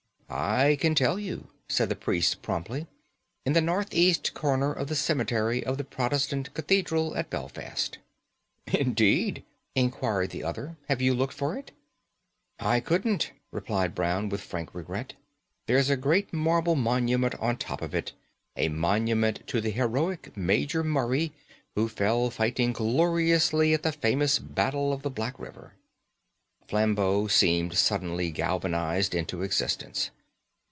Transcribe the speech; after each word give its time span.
"I 0.33 0.77
can 0.77 0.95
tell 0.95 1.19
you," 1.19 1.49
said 1.67 1.89
the 1.89 1.95
priest 1.97 2.41
promptly. 2.41 2.87
"In 3.45 3.51
the 3.51 3.59
northeast 3.59 4.33
corner 4.33 4.71
of 4.71 4.87
the 4.87 4.95
cemetery 4.95 5.61
of 5.61 5.77
the 5.77 5.83
Protestant 5.83 6.53
Cathedral 6.53 7.17
at 7.17 7.29
Belfast." 7.29 7.97
"Indeed?" 8.67 9.43
inquired 9.75 10.29
the 10.29 10.45
other. 10.45 10.77
"Have 10.87 11.01
you 11.01 11.13
looked 11.13 11.33
for 11.33 11.57
it?" 11.57 11.71
"I 12.61 12.79
couldn't," 12.79 13.33
replied 13.51 13.93
Brown, 13.93 14.29
with 14.29 14.39
frank 14.39 14.73
regret. 14.73 15.15
"There's 15.65 15.89
a 15.89 15.97
great 15.97 16.31
marble 16.31 16.77
monument 16.77 17.35
on 17.37 17.57
top 17.57 17.81
of 17.81 17.93
it; 17.93 18.13
a 18.55 18.69
monument 18.69 19.43
to 19.47 19.59
the 19.59 19.69
heroic 19.71 20.31
Major 20.37 20.81
Murray, 20.81 21.33
who 21.75 21.89
fell 21.89 22.29
fighting 22.29 22.71
gloriously 22.71 23.73
at 23.73 23.83
the 23.83 23.91
famous 23.91 24.39
Battle 24.39 24.93
of 24.93 25.01
the 25.01 25.09
Black 25.11 25.37
River." 25.37 25.73
Flambeau 26.69 27.27
seemed 27.27 27.73
suddenly 27.77 28.31
galvanised 28.31 29.13
into 29.13 29.41
existence. 29.43 30.09